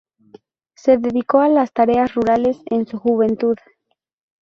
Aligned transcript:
Se 0.73 0.97
dedicó 0.97 1.41
a 1.41 1.47
las 1.47 1.73
tareas 1.73 2.15
rurales 2.15 2.57
en 2.71 2.87
su 2.87 2.97
juventud. 2.97 3.57